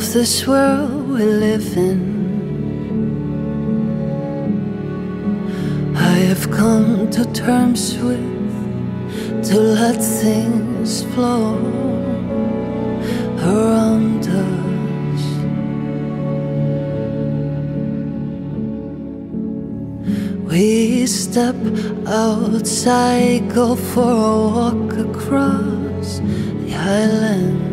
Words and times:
of 0.00 0.12
this 0.14 0.46
world 0.46 1.10
we 1.10 1.22
live 1.24 1.76
in. 1.76 2.00
I 5.94 6.16
have 6.30 6.50
come 6.50 7.10
to 7.10 7.24
terms 7.32 7.98
with 7.98 9.44
to 9.48 9.60
let 9.60 9.96
things 9.96 11.02
flow 11.12 11.54
around 13.50 14.22
us. 14.48 15.22
We 20.50 21.06
step 21.06 21.56
outside, 22.06 23.50
go 23.54 23.76
for 23.76 24.10
a 24.10 24.38
walk 24.56 24.92
across 25.08 26.20
the 26.20 26.74
island. 26.74 27.69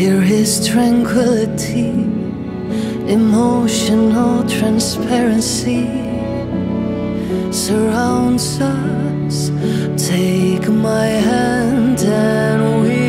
Here 0.00 0.22
is 0.22 0.66
tranquility, 0.66 1.90
emotional 3.12 4.48
transparency 4.48 5.84
surrounds 7.52 8.58
us. 8.62 9.50
Take 10.08 10.66
my 10.70 11.04
hand 11.04 12.00
and 12.00 12.82
we 12.82 12.99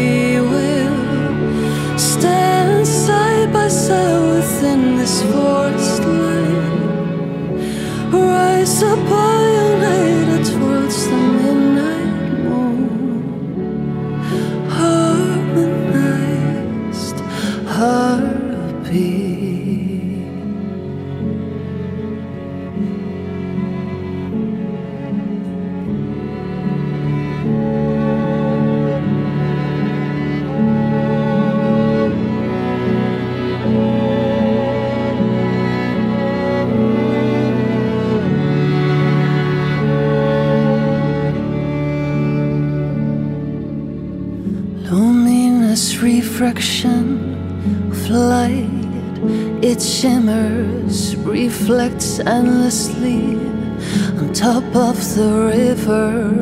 It 49.63 49.79
shimmers, 49.79 51.15
reflects 51.17 52.19
endlessly 52.19 53.35
on 54.17 54.33
top 54.33 54.63
of 54.75 54.97
the 55.13 55.51
river. 55.53 56.33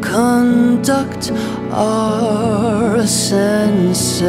Conduct 0.00 1.30
our 1.70 3.06
senses. 3.06 4.24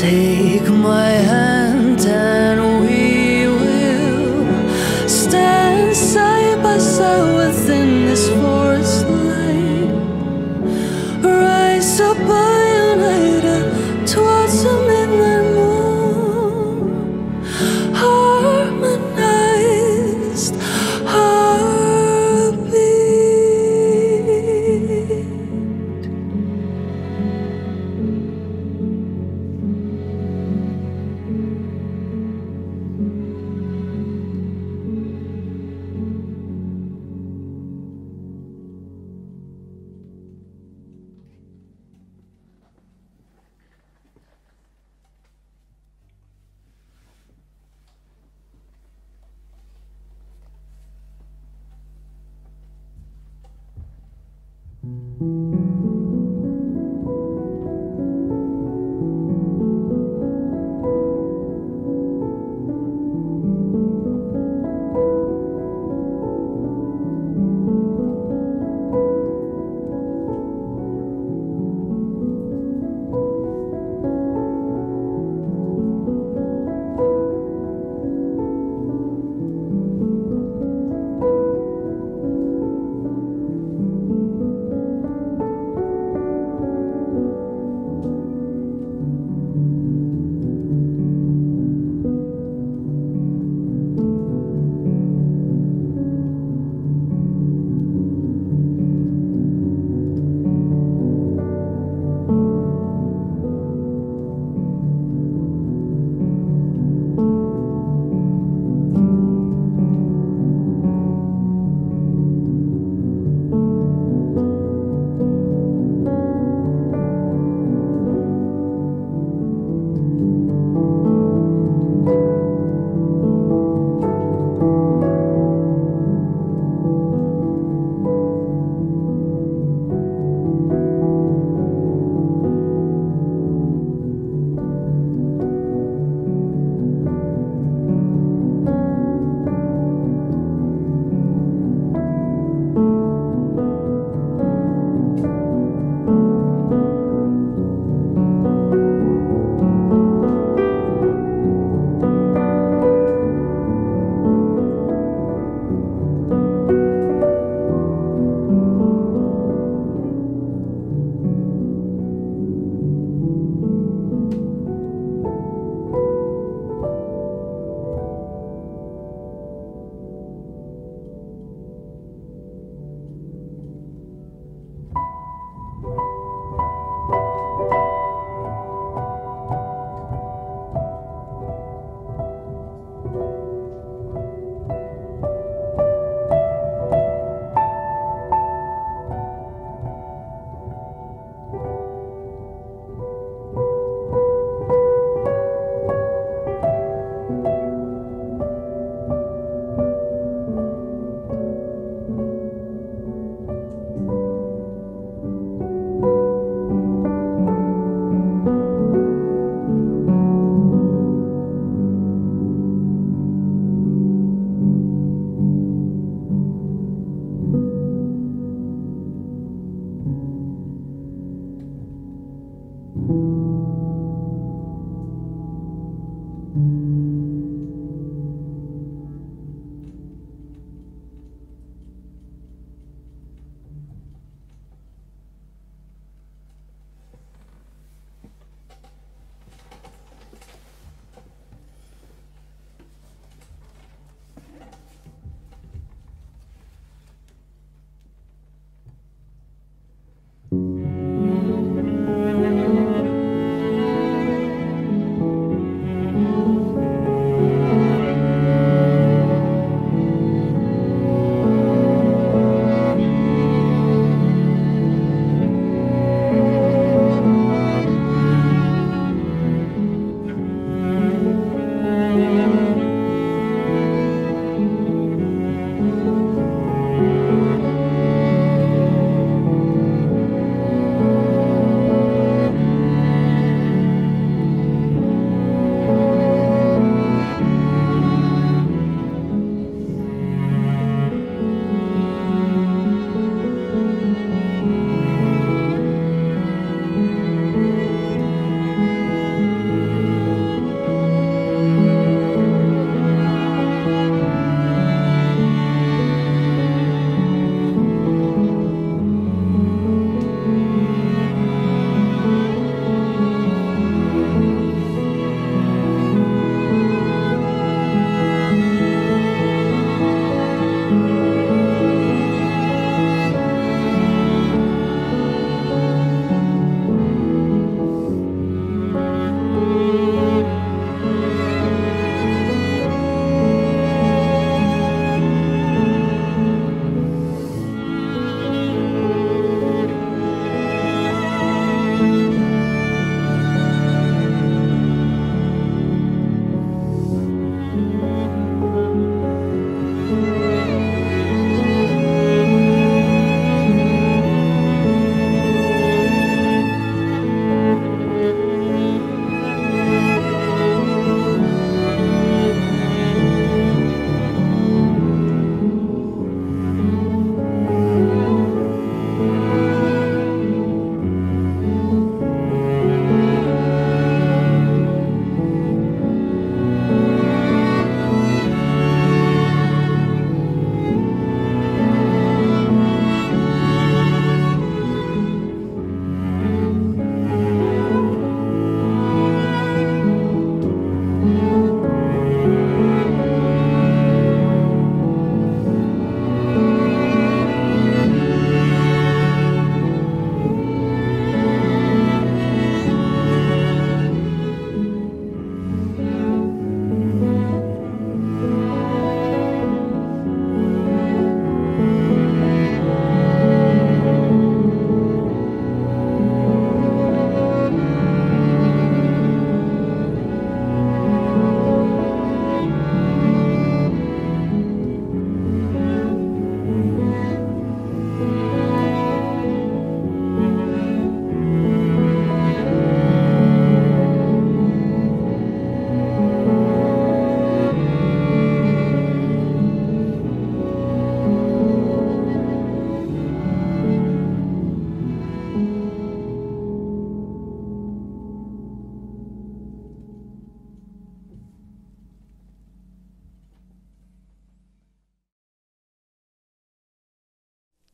Take 0.00 0.68
my 0.68 1.10
hand 1.10 2.00
and 2.06 2.82
we 2.82 3.48
will 3.48 5.08
stand 5.08 5.96
side 5.96 6.62
by 6.62 6.78
side 6.78 7.34
within 7.36 8.06
this 8.06 8.28
forest 8.28 8.69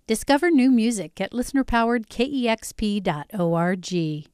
Discover 0.09 0.53
new 0.53 0.71
music 0.71 1.21
at 1.21 1.33
listenerpoweredkexp.org. 1.33 4.31